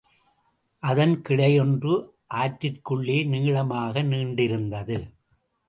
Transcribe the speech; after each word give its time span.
அதன் 0.83 1.13
கிளையொன்று 1.29 1.93
ஆற்றிற்குள்ளே 2.33 3.19
நீளமாக 3.27 4.03
நீண்டிருந்தது. 4.03 4.97